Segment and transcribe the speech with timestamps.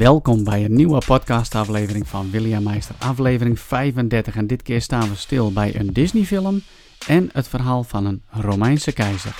[0.00, 4.36] Welkom bij een nieuwe podcastaflevering van William Meister, aflevering 35.
[4.36, 6.60] En dit keer staan we stil bij een Disney-film
[7.06, 9.34] en het verhaal van een Romeinse keizer.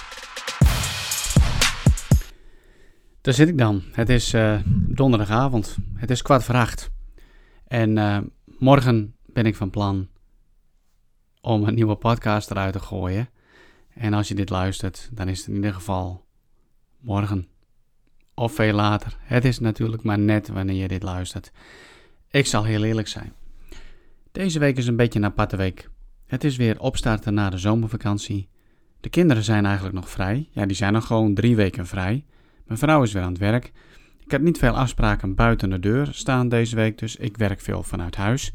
[3.20, 3.82] Daar zit ik dan.
[3.92, 5.76] Het is uh, donderdagavond.
[5.94, 6.90] Het is kwart voor acht.
[7.66, 8.18] En uh,
[8.58, 10.08] morgen ben ik van plan
[11.40, 13.28] om een nieuwe podcast eruit te gooien.
[13.94, 16.24] En als je dit luistert, dan is het in ieder geval
[16.98, 17.48] morgen
[18.40, 19.16] of veel later.
[19.20, 21.52] Het is natuurlijk maar net wanneer je dit luistert.
[22.30, 23.32] Ik zal heel eerlijk zijn.
[24.32, 25.90] Deze week is een beetje een aparte week.
[26.26, 28.48] Het is weer opstarten na de zomervakantie.
[29.00, 30.48] De kinderen zijn eigenlijk nog vrij.
[30.50, 32.24] Ja, die zijn nog gewoon drie weken vrij.
[32.66, 33.72] Mijn vrouw is weer aan het werk.
[34.24, 37.82] Ik heb niet veel afspraken buiten de deur staan deze week, dus ik werk veel
[37.82, 38.52] vanuit huis.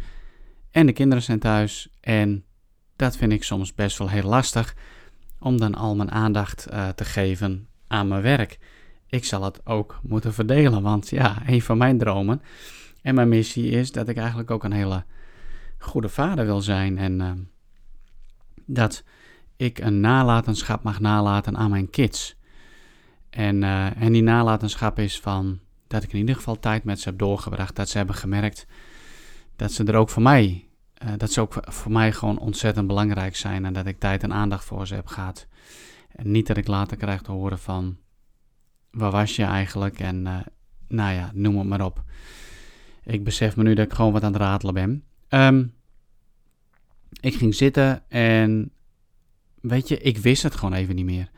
[0.72, 2.44] En de kinderen zijn thuis en
[2.95, 4.75] dat vind ik soms best wel heel lastig
[5.39, 8.59] om dan al mijn aandacht uh, te geven aan mijn werk
[9.08, 10.81] ik zal het ook moeten verdelen.
[10.81, 12.42] Want ja, een van mijn dromen
[13.02, 15.03] en mijn missie is dat ik eigenlijk ook een hele
[15.78, 16.98] goede vader wil zijn.
[16.98, 17.31] En uh,
[18.66, 19.03] dat
[19.56, 22.36] ik een nalatenschap mag nalaten aan mijn kids.
[23.30, 27.09] En, uh, en die nalatenschap is van dat ik in ieder geval tijd met ze
[27.09, 27.76] heb doorgebracht.
[27.76, 28.67] Dat ze hebben gemerkt
[29.56, 30.67] dat ze er ook voor mij,
[31.03, 33.66] uh, dat ze ook voor mij gewoon ontzettend belangrijk zijn.
[33.66, 35.48] En dat ik tijd en aandacht voor ze heb gehad.
[36.09, 37.98] En niet dat ik later krijg te horen van
[38.96, 40.00] waar was je eigenlijk?
[40.00, 40.38] En uh,
[40.88, 42.04] nou ja, noem het maar op.
[43.04, 45.04] Ik besef me nu dat ik gewoon wat aan het ratelen ben.
[45.30, 45.74] Um,
[47.20, 48.72] ik ging zitten en
[49.62, 51.30] weet je, ik wist het gewoon even niet meer.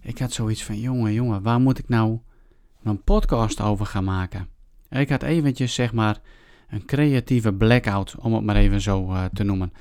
[0.00, 2.18] Ik had zoiets van, jongen, jongen, waar moet ik nou
[2.80, 4.48] mijn podcast over gaan maken?
[4.90, 6.20] Ik had eventjes, zeg maar,
[6.68, 9.72] een creatieve blackout, om het maar even zo uh, te noemen.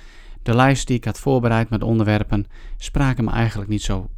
[0.44, 2.45] De lijst die ik had voorbereid met onderwerpen
[2.78, 4.09] spraken me eigenlijk niet zo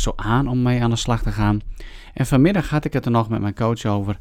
[0.00, 1.60] zo aan om mee aan de slag te gaan.
[2.14, 4.18] En vanmiddag had ik het er nog met mijn coach over.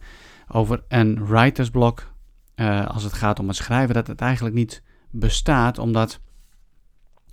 [0.48, 2.14] Over een writersblok.
[2.56, 3.94] Uh, als het gaat om het schrijven.
[3.94, 5.78] Dat het eigenlijk niet bestaat.
[5.78, 6.20] Omdat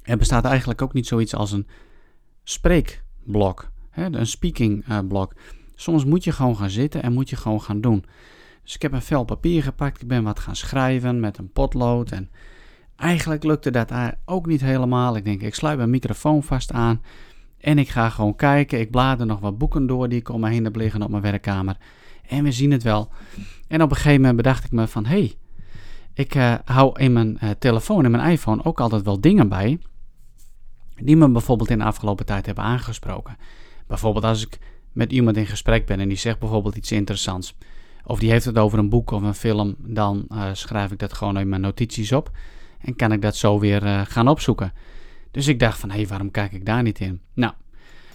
[0.03, 1.67] er bestaat eigenlijk ook niet zoiets als een
[2.45, 3.71] spreekblok.
[3.91, 5.35] Hè, een speaking uh, blok.
[5.75, 8.05] Soms moet je gewoon gaan zitten en moet je gewoon gaan doen.
[8.63, 10.03] Dus ik heb een vel papier gepakt.
[10.03, 12.11] Ik ben wat gaan schrijven met een potlood.
[12.11, 12.31] En
[12.97, 13.93] eigenlijk lukte dat
[14.25, 15.17] ook niet helemaal.
[15.17, 17.03] Ik denk, ik sluit mijn microfoon vast aan.
[17.63, 18.81] En ik ga gewoon kijken.
[18.81, 21.23] Ik blader nog wat boeken door die ik om me heen heb liggen op mijn
[21.23, 21.77] werkkamer.
[22.29, 23.09] En we zien het wel.
[23.69, 25.05] En op een gegeven moment bedacht ik me van...
[25.05, 25.35] hé, hey,
[26.15, 29.79] ik uh, hou in mijn uh, telefoon en mijn iPhone ook altijd wel dingen bij...
[30.95, 33.37] die me bijvoorbeeld in de afgelopen tijd hebben aangesproken.
[33.87, 34.59] Bijvoorbeeld als ik
[34.93, 37.57] met iemand in gesprek ben en die zegt bijvoorbeeld iets interessants...
[38.05, 39.75] of die heeft het over een boek of een film...
[39.79, 42.31] dan uh, schrijf ik dat gewoon in mijn notities op...
[42.81, 44.73] en kan ik dat zo weer gaan opzoeken...
[45.33, 47.21] Dus ik dacht van, hé, hey, waarom kijk ik daar niet in?
[47.35, 47.53] Nou,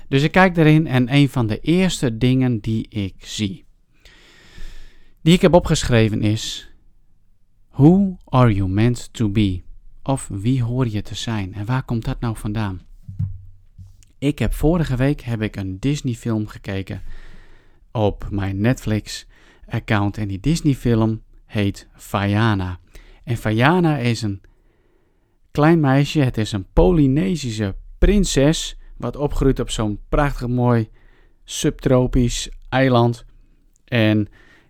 [0.07, 3.66] dus ik kijk erin en een van de eerste dingen die ik zie,
[5.22, 6.72] die ik heb opgeschreven is,
[7.72, 9.61] Who are you meant to be?
[10.03, 11.53] Of wie hoor je te zijn?
[11.53, 12.81] En waar komt dat nou vandaan?
[14.17, 17.01] Ik heb vorige week heb ik een Disney film gekeken
[17.91, 19.28] op mijn Netflix
[19.67, 22.79] account en die Disney film heet Vaiana.
[23.23, 24.41] En Vaiana is een
[25.57, 26.19] klein meisje.
[26.19, 28.78] Het is een Polynesische prinses.
[28.97, 30.90] Wat opgroeit op zo'n prachtig mooi
[31.44, 33.25] subtropisch eiland.
[33.85, 34.28] En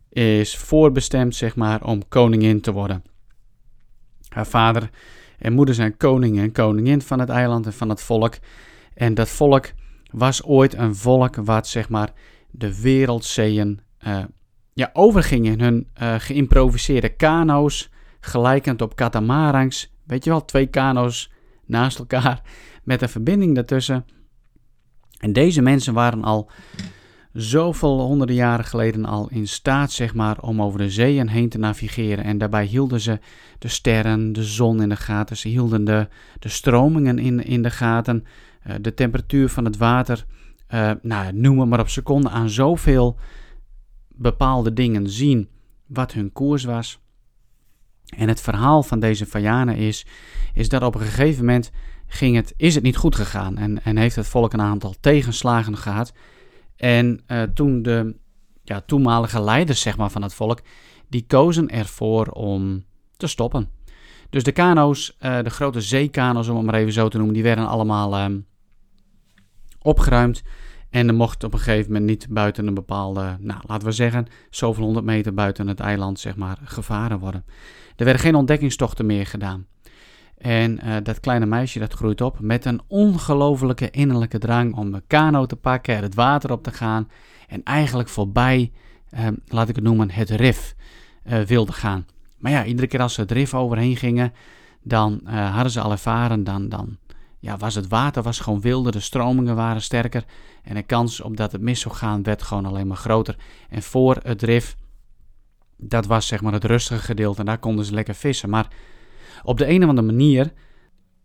[0.09, 3.03] is voorbestemd, zeg maar, om koningin te worden.
[4.29, 4.89] Haar vader
[5.37, 8.37] en moeder zijn koning en koningin van het eiland en van het volk.
[8.93, 9.71] En dat volk
[10.11, 12.13] was ooit een volk wat, zeg maar,
[12.51, 14.23] de wereldzeeën uh,
[14.73, 17.89] ja, overging in hun uh, geïmproviseerde kano's,
[18.19, 21.31] gelijkend op katamarangs Weet je wel, twee kano's
[21.65, 22.41] naast elkaar
[22.83, 24.05] met een verbinding daartussen.
[25.17, 26.49] En deze mensen waren al
[27.33, 31.57] zoveel honderden jaren geleden al in staat, zeg maar, om over de zeeën heen te
[31.57, 32.23] navigeren.
[32.23, 33.19] En daarbij hielden ze
[33.59, 35.37] de sterren, de zon in de gaten.
[35.37, 36.07] Ze hielden de,
[36.39, 38.23] de stromingen in, in de gaten,
[38.67, 40.25] uh, de temperatuur van het water.
[40.73, 43.17] Uh, nou, noem maar op seconden aan zoveel
[44.07, 45.49] bepaalde dingen zien
[45.87, 46.99] wat hun koers was.
[48.15, 50.05] En het verhaal van deze Vajana is,
[50.53, 51.71] is dat op een gegeven moment
[52.07, 55.77] ging het, is het niet goed gegaan en, en heeft het volk een aantal tegenslagen
[55.77, 56.13] gehad.
[56.75, 58.15] En uh, toen de
[58.63, 60.61] ja, toenmalige leiders zeg maar, van het volk,
[61.09, 62.85] die kozen ervoor om
[63.17, 63.69] te stoppen.
[64.29, 67.43] Dus de kano's, uh, de grote zeekano's om het maar even zo te noemen, die
[67.43, 68.37] werden allemaal uh,
[69.81, 70.43] opgeruimd.
[70.89, 74.27] En er mocht op een gegeven moment niet buiten een bepaalde, nou laten we zeggen,
[74.49, 77.45] zoveel honderd meter buiten het eiland zeg maar, gevaren worden.
[77.95, 79.65] Er werden geen ontdekkingstochten meer gedaan.
[80.37, 85.07] En uh, dat kleine meisje dat groeit op met een ongelofelijke innerlijke drang om een
[85.07, 87.09] kano te pakken, het water op te gaan
[87.47, 88.71] en eigenlijk voorbij,
[89.13, 90.75] uh, laat ik het noemen, het rif.
[91.27, 92.05] uh, wilden gaan.
[92.37, 94.33] Maar ja, iedere keer als ze het rif overheen gingen,
[94.83, 96.97] dan uh, hadden ze al ervaren, dan, dan
[97.39, 100.25] ja, was het water was gewoon wilder, de stromingen waren sterker
[100.63, 103.35] en de kans op dat het mis zou gaan werd gewoon alleen maar groter.
[103.69, 104.77] En voor het rif,
[105.77, 108.49] dat was zeg maar het rustige gedeelte en daar konden ze lekker vissen.
[108.49, 108.67] Maar
[109.43, 110.53] op de een of andere manier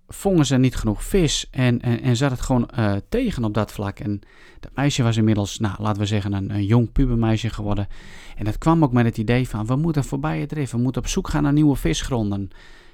[0.09, 3.99] vongen ze niet genoeg vis en, en, zat het gewoon uh, tegen op dat vlak.
[3.99, 4.21] En
[4.61, 7.89] dat meisje was inmiddels, nou, laten we zeggen, een, een jong pubermeisje geworden.
[8.37, 11.03] En dat kwam ook met het idee van, we moeten voorbij het rif, we moeten
[11.03, 12.51] op zoek gaan naar nieuwe visgronden.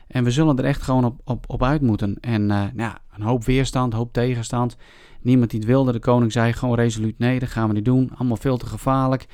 [0.06, 2.16] En we zullen er echt gewoon op, op, op uit moeten.
[2.20, 4.76] En uh, nou ja, een hoop weerstand, een hoop tegenstand.
[5.20, 5.92] Niemand die het wilde.
[5.92, 8.10] De koning zei gewoon resoluut nee, dat gaan we niet doen.
[8.14, 9.26] Allemaal veel te gevaarlijk.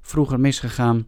[0.00, 1.06] Vroeger misgegaan.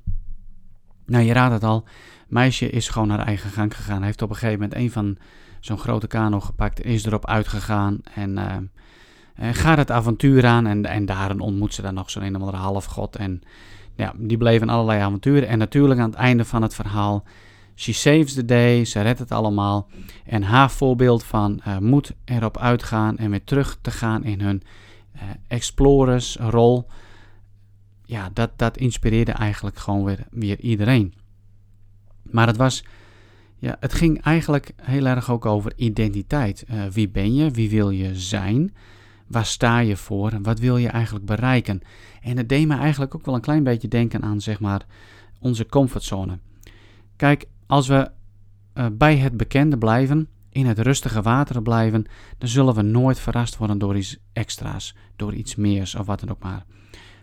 [1.07, 1.85] Nou, je raadt het al.
[2.29, 4.03] Meisje is gewoon haar eigen gang gegaan.
[4.03, 5.17] Heeft op een gegeven moment een van
[5.61, 6.85] zo'n grote kano gepakt.
[6.85, 8.01] Is erop uitgegaan.
[8.15, 8.55] En, uh,
[9.35, 10.67] en gaat het avontuur aan.
[10.67, 13.17] En, en daarin ontmoet ze dan nog zo'n een of andere halfgod.
[13.17, 13.43] En
[13.95, 15.49] ja, die bleven allerlei avonturen.
[15.49, 17.25] En natuurlijk aan het einde van het verhaal
[17.75, 19.89] She saves the day, ze redt het allemaal.
[20.25, 24.63] En haar voorbeeld van uh, moet erop uitgaan en weer terug te gaan in hun
[25.17, 26.87] uh, explorers-rol.
[28.05, 31.15] Ja, dat, dat inspireerde eigenlijk gewoon weer, weer iedereen.
[32.23, 32.85] Maar het was,
[33.59, 36.65] ja, het ging eigenlijk heel erg ook over identiteit.
[36.71, 37.51] Uh, wie ben je?
[37.51, 38.75] Wie wil je zijn?
[39.27, 40.33] Waar sta je voor?
[40.43, 41.81] Wat wil je eigenlijk bereiken?
[42.23, 44.87] En het deed me eigenlijk ook wel een klein beetje denken aan, zeg maar,
[45.39, 46.39] onze comfortzone.
[47.17, 48.11] Kijk, als we
[48.75, 52.05] uh, bij het bekende blijven, in het rustige water blijven,
[52.39, 56.31] dan zullen we nooit verrast worden door iets extra's, door iets meers of wat dan
[56.31, 56.65] ook maar.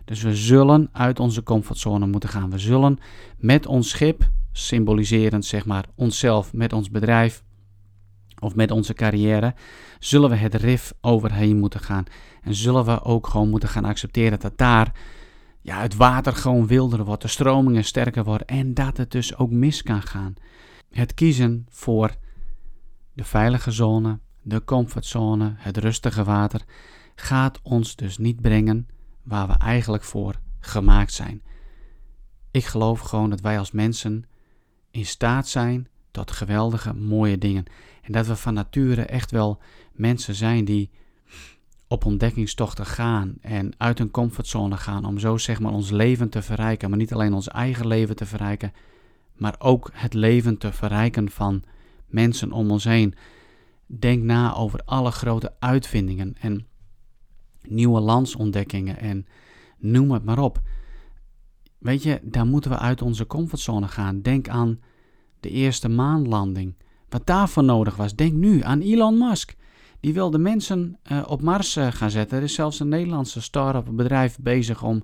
[0.04, 2.50] Dus we zullen uit onze comfortzone moeten gaan.
[2.50, 2.98] We zullen
[3.38, 7.42] met ons schip, symboliserend zeg maar onszelf, met ons bedrijf
[8.38, 9.54] of met onze carrière,
[9.98, 12.04] zullen we het rif overheen moeten gaan.
[12.42, 14.92] En zullen we ook gewoon moeten gaan accepteren dat daar
[15.62, 19.50] ja, het water gewoon wilder wordt, de stromingen sterker worden en dat het dus ook
[19.50, 20.34] mis kan gaan.
[20.90, 22.14] Het kiezen voor
[23.12, 26.62] de veilige zone, de comfortzone, het rustige water,
[27.14, 28.88] gaat ons dus niet brengen
[29.22, 31.42] waar we eigenlijk voor gemaakt zijn.
[32.50, 34.24] Ik geloof gewoon dat wij als mensen
[34.90, 37.64] in staat zijn tot geweldige, mooie dingen.
[38.02, 39.58] En dat we van nature echt wel
[39.92, 40.90] mensen zijn die
[41.92, 46.42] op ontdekkingstochten gaan en uit een comfortzone gaan om zo zeg maar ons leven te
[46.42, 48.72] verrijken, maar niet alleen ons eigen leven te verrijken,
[49.36, 51.62] maar ook het leven te verrijken van
[52.06, 53.14] mensen om ons heen.
[53.86, 56.66] Denk na over alle grote uitvindingen en
[57.62, 59.26] nieuwe landsontdekkingen en
[59.78, 60.60] noem het maar op.
[61.78, 64.20] Weet je, daar moeten we uit onze comfortzone gaan.
[64.20, 64.80] Denk aan
[65.40, 66.74] de eerste maanlanding.
[67.08, 68.14] Wat daarvoor nodig was.
[68.14, 69.54] Denk nu aan Elon Musk.
[70.02, 72.38] Die wilde mensen uh, op Mars uh, gaan zetten.
[72.38, 75.02] Er is zelfs een Nederlandse start-up bedrijf bezig om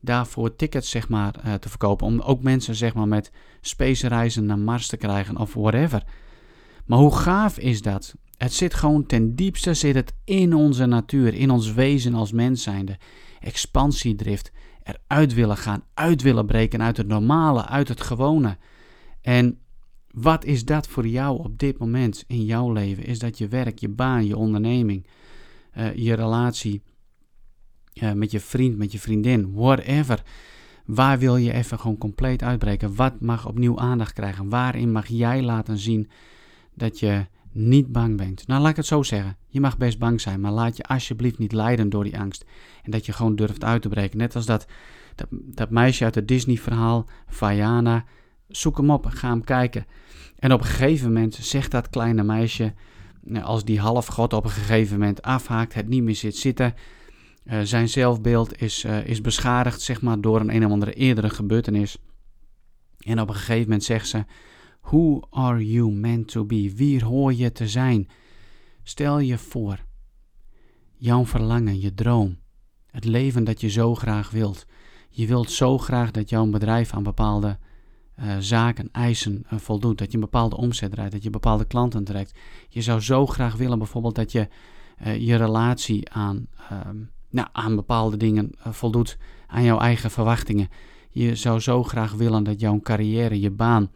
[0.00, 2.06] daarvoor tickets zeg maar, uh, te verkopen.
[2.06, 3.30] Om ook mensen zeg maar, met
[3.60, 6.02] space reizen naar Mars te krijgen of whatever.
[6.86, 8.14] Maar hoe gaaf is dat?
[8.36, 12.62] Het zit gewoon ten diepste zit het in onze natuur, in ons wezen als mens
[12.62, 12.98] zijnde.
[13.40, 14.52] Expansiedrift,
[14.82, 18.56] eruit willen gaan, uit willen breken uit het normale, uit het gewone.
[19.20, 19.58] En
[20.14, 23.04] wat is dat voor jou op dit moment in jouw leven?
[23.04, 25.06] Is dat je werk, je baan, je onderneming,
[25.76, 26.82] uh, je relatie
[27.94, 30.22] uh, met je vriend, met je vriendin, whatever.
[30.84, 32.94] Waar wil je even gewoon compleet uitbreken?
[32.94, 34.48] Wat mag opnieuw aandacht krijgen?
[34.48, 36.10] Waarin mag jij laten zien
[36.74, 38.46] dat je niet bang bent?
[38.46, 39.36] Nou, laat ik het zo zeggen.
[39.48, 42.44] Je mag best bang zijn, maar laat je alsjeblieft niet leiden door die angst.
[42.82, 44.18] En dat je gewoon durft uit te breken.
[44.18, 44.66] Net als dat,
[45.30, 48.04] dat, meisje uit het Disney-verhaal, Vaiana.
[48.48, 49.86] Zoek hem op, ga hem kijken.
[50.44, 52.74] En op een gegeven moment zegt dat kleine meisje,
[53.20, 56.74] nou, als die halfgod op een gegeven moment afhaakt, het niet meer zit zitten,
[57.44, 61.30] uh, zijn zelfbeeld is, uh, is beschadigd zeg maar, door een een of andere eerdere
[61.30, 61.98] gebeurtenis.
[62.98, 64.24] En op een gegeven moment zegt ze:
[64.80, 66.72] Who are you meant to be?
[66.76, 68.08] Wie hoor je te zijn?
[68.82, 69.84] Stel je voor,
[70.96, 72.38] jouw verlangen, je droom,
[72.86, 74.66] het leven dat je zo graag wilt.
[75.10, 77.58] Je wilt zo graag dat jouw bedrijf aan bepaalde
[78.20, 79.98] uh, zaken, eisen uh, voldoet.
[79.98, 82.38] Dat je een bepaalde omzet draait, dat je bepaalde klanten trekt.
[82.68, 84.48] Je zou zo graag willen bijvoorbeeld dat je
[85.06, 86.96] uh, je relatie aan, ehm,
[87.30, 90.68] nou, aan bepaalde dingen voldoet, aan jouw eigen verwachtingen.
[91.10, 93.90] Je zou zo graag willen dat jouw carrière, je baan,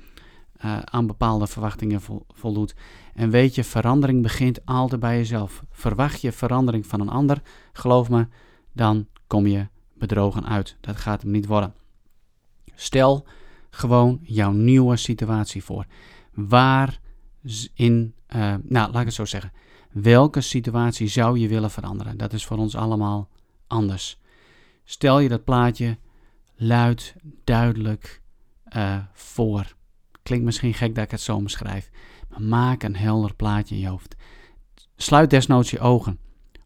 [0.84, 2.74] aan bepaalde verwachtingen vo voldoet.
[3.14, 5.64] En weet je, verandering begint altijd bij jezelf.
[5.70, 8.26] Verwacht je verandering van een ander, geloof me,
[8.72, 10.76] dan kom je bedrogen uit.
[10.80, 11.74] Dat gaat hem niet worden.
[12.74, 13.26] Stel
[13.70, 15.86] gewoon jouw nieuwe situatie voor.
[16.32, 17.00] Waar
[17.74, 19.52] in, uh, nou laat ik het zo zeggen.
[19.92, 22.16] Welke situatie zou je willen veranderen?
[22.16, 23.28] Dat is voor ons allemaal
[23.66, 24.20] anders.
[24.84, 25.98] Stel je dat plaatje
[26.56, 28.22] luid, duidelijk
[28.76, 29.76] uh, voor.
[30.22, 31.90] Klinkt misschien gek dat ik het zo omschrijf.
[32.28, 34.16] Maar maak een helder plaatje in je hoofd.
[34.96, 36.18] Sluit desnoods je ogen.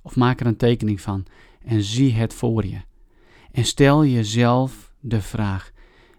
[0.03, 1.27] Of maak er een tekening van.
[1.65, 2.81] En zie het voor je.
[3.53, 5.72] En stel jezelf de vraag: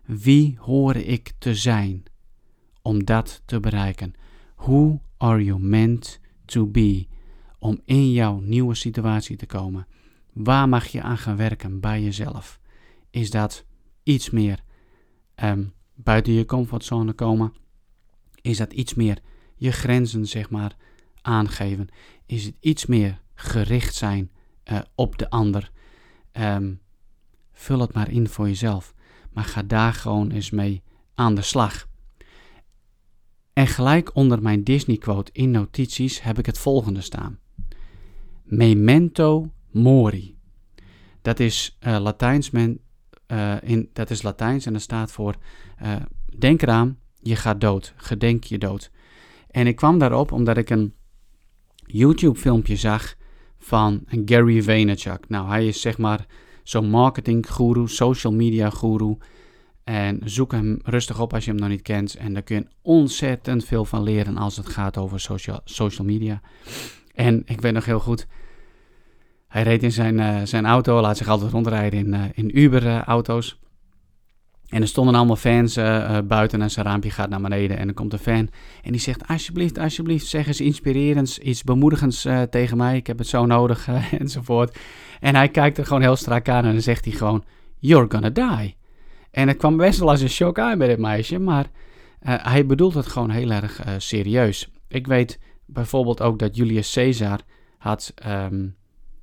[0.05, 2.03] wie hoor ik te zijn
[2.81, 4.13] om dat te bereiken?
[4.55, 7.07] Who are you meant to be
[7.59, 9.87] om in jouw nieuwe situatie te komen?
[10.33, 12.59] Waar mag je aan gaan werken bij jezelf?
[13.09, 13.65] Is dat
[14.03, 14.63] iets meer
[15.43, 17.53] um, buiten je comfortzone komen?
[18.41, 19.19] Is dat iets meer
[19.55, 20.75] je grenzen, zeg maar,
[21.21, 21.87] aangeven?
[22.25, 24.31] Is het iets meer gericht zijn
[24.71, 25.71] uh, op de ander?
[26.33, 26.81] Um,
[27.51, 28.93] vul het maar in voor jezelf.
[29.33, 30.83] Maar ga daar gewoon eens mee
[31.15, 31.87] aan de slag.
[33.53, 37.39] En gelijk onder mijn Disney-quote in notities heb ik het volgende staan.
[38.43, 40.37] Memento mori.
[41.21, 42.79] Dat is, uh, Latijns, men,
[43.27, 45.35] uh, in, dat is Latijns en dat staat voor
[45.81, 45.95] uh,
[46.37, 48.91] denk eraan, je gaat dood, gedenk je dood.
[49.49, 50.93] En ik kwam daarop omdat ik een
[51.75, 53.15] YouTube filmpje zag
[53.57, 55.29] van Gary Vaynerchuk.
[55.29, 56.25] Nou, hij is zeg maar
[56.63, 59.17] zo'n marketing guru, social media guru.
[59.83, 62.15] En zoek hem rustig op als je hem nog niet kent.
[62.15, 66.41] En daar kun je ontzettend veel van leren als het gaat over social, social media.
[67.13, 68.27] En ik weet nog heel goed,
[69.47, 73.59] hij reed in zijn, uh, zijn auto, laat zich altijd rondrijden in, uh, in Uber-auto's.
[74.69, 77.77] En er stonden allemaal fans uh, buiten en zijn raampje gaat naar beneden.
[77.77, 78.49] En dan komt een fan
[78.83, 82.95] en die zegt: Alsjeblieft, alsjeblieft, zeg eens inspirerends, iets bemoedigends tegen mij.
[82.95, 83.87] Ik heb het zo nodig,
[84.19, 84.77] enzovoort.
[85.19, 87.43] En hij kijkt er gewoon heel strak aan en dan zegt hij gewoon:
[87.79, 88.75] You're gonna die.
[89.31, 91.65] En het kwam best wel als een shock aan bij dit meisje, maar
[92.21, 94.69] hij bedoelt het gewoon heel erg serieus.
[94.87, 97.39] Ik weet bijvoorbeeld ook dat Julius Caesar
[97.77, 98.13] had.
[98.27, 98.75] Um,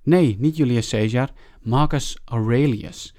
[0.02, 1.30] Nee, niet Julius Caesar,
[1.62, 3.14] Marcus Aurelius.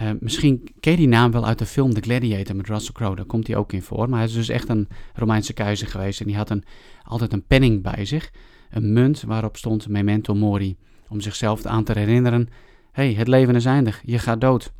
[0.00, 3.16] Uh, misschien ken je die naam wel uit de film The Gladiator met Russell Crowe,
[3.16, 4.08] daar komt hij ook in voor.
[4.08, 6.64] Maar hij is dus echt een Romeinse keizer geweest en die had een,
[7.02, 8.30] altijd een penning bij zich.
[8.70, 10.76] Een munt waarop stond memento mori,
[11.08, 12.48] om zichzelf aan te herinneren.
[12.92, 14.72] hey, het leven is eindig, je gaat dood.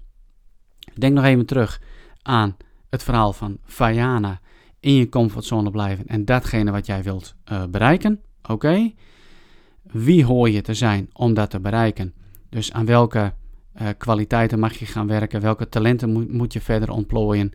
[0.95, 1.81] Denk nog even terug
[2.23, 2.57] aan
[2.91, 4.41] het verhaal van Vajana.
[4.81, 8.21] In je comfortzone blijven en datgene wat jij wilt uh, bereiken.
[8.43, 8.93] Oké?
[9.83, 12.15] Wie hoor je te zijn om dat te bereiken?
[12.49, 13.33] Dus aan welke
[13.81, 15.41] uh, kwaliteiten mag je gaan werken?
[15.41, 17.53] Welke talenten moet, je verder ontplooien?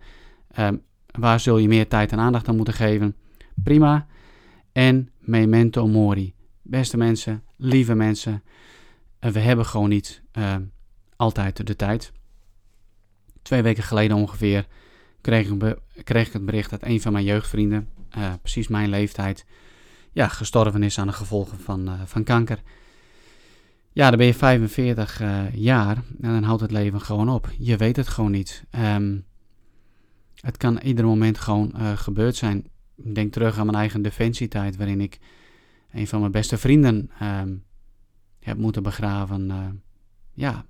[0.59, 0.81] Um,
[1.11, 3.15] waar zul je meer tijd en aandacht aan moeten geven?
[3.63, 4.07] Prima.
[4.71, 6.33] En memento mori.
[6.61, 8.43] Beste mensen, lieve mensen,
[9.19, 10.55] uh, we hebben gewoon niet uh,
[11.15, 12.11] altijd de tijd.
[13.41, 14.67] Twee weken geleden ongeveer
[15.21, 17.89] kreeg ik, kreeg ik het bericht dat een van mijn jeugdvrienden,
[18.41, 19.45] precies mijn leeftijd,
[20.11, 22.59] ja, gestorven is aan de gevolgen van, van kanker.
[23.95, 27.49] Ja, dan ben je 45 uh, eh, jaar en dan houdt het leven gewoon op.
[27.57, 28.63] Je weet het gewoon niet.
[28.95, 29.25] Um,
[30.35, 32.67] het kan ieder moment gewoon uh, gebeurd zijn.
[32.95, 35.19] Denk terug aan mijn eigen defensietijd, waarin ik
[35.91, 37.63] een van mijn beste vrienden um,
[38.39, 39.81] heb moeten begraven.
[40.33, 40.65] ja,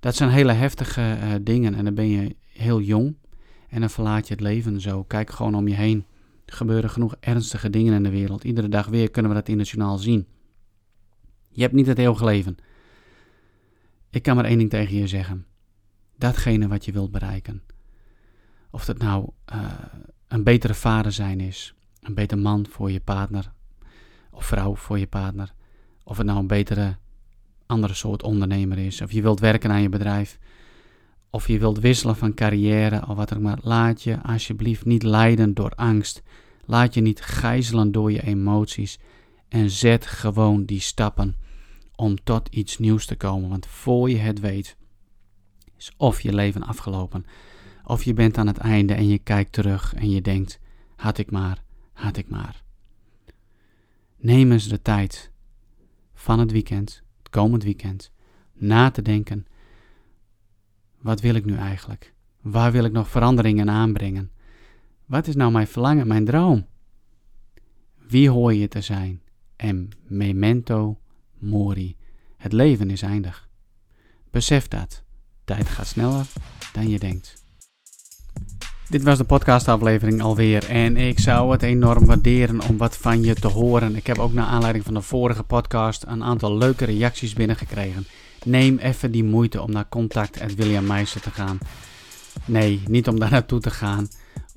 [0.00, 3.16] dat zijn hele heftige dingen en dan ben je heel jong
[3.68, 5.02] en dan verlaat je het leven zo.
[5.02, 6.04] Kijk gewoon om je heen.
[6.44, 8.44] Er gebeuren genoeg ernstige dingen in de wereld.
[8.44, 10.26] Iedere dag weer kunnen we dat internationaal zien.
[11.48, 12.56] Je hebt niet het eeuwige leven.
[14.10, 15.46] Ik kan maar één ding tegen je zeggen.
[16.16, 17.62] Datgene wat je wilt bereiken.
[18.70, 19.72] Of dat nou uh,
[20.28, 23.52] een betere vader zijn is, een beter man voor je partner
[24.38, 25.52] of vrouw voor je partner.
[26.04, 26.96] Of het nou een betere
[27.66, 29.00] andere soort ondernemer is.
[29.00, 30.38] Of je wilt werken aan je bedrijf.
[31.30, 33.58] Of je wilt wisselen van carrière of wat ook maar.
[33.62, 36.22] Laat je alsjeblieft niet leiden door angst.
[36.64, 38.98] Laat je niet gijzelen door je emoties.
[39.48, 41.36] En zet gewoon die stappen
[41.94, 43.48] om tot iets nieuws te komen.
[43.48, 44.76] Want voor je het weet,
[45.76, 47.26] is of je leven afgelopen.
[47.84, 50.60] Of je bent aan het einde en je kijkt terug en je denkt:
[50.96, 51.62] had ik maar,
[51.92, 52.62] had ik maar.
[54.16, 55.30] Neem eens de tijd
[56.14, 58.12] van het weekend, het komend weekend,
[58.52, 59.46] na te denken
[61.00, 62.14] wat wil ik nu eigenlijk?
[62.40, 64.30] Waar wil ik nog veranderingen aanbrengen?
[65.06, 66.66] Wat is nou mijn verlangen, mijn droom?
[67.94, 69.22] Wie hoor je te zijn?
[69.58, 70.98] En memento
[71.38, 71.96] mori.
[72.36, 73.48] Het leven is eindig.
[74.30, 75.02] Besef dat.
[75.44, 76.26] Tijd gaat sneller
[76.72, 77.34] dan je denkt.
[78.88, 83.34] Dit was de podcastaflevering alweer en ik zou het enorm waarderen om wat van je
[83.34, 83.96] te horen.
[83.96, 88.06] Ik heb ook naar aanleiding van de vorige podcast een aantal leuke reacties binnengekregen.
[88.44, 91.58] Neem even die moeite om naar contact William Meister te gaan.
[92.44, 94.08] Nee, niet om daar naartoe te gaan.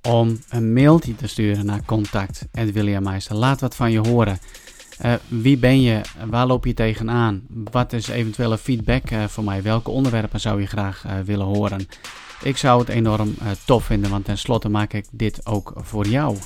[0.01, 3.36] Om een mailtje te sturen naar contact William Meister.
[3.36, 4.39] Laat wat van je horen.
[5.05, 6.01] Uh, wie ben je?
[6.29, 7.41] Waar loop je tegenaan?
[7.72, 9.62] Wat is eventuele feedback uh, voor mij?
[9.62, 11.88] Welke onderwerpen zou je graag uh, willen horen?
[12.43, 16.38] Ik zou het enorm tof vinden, want tenslotte maak ik dit ook voor jou.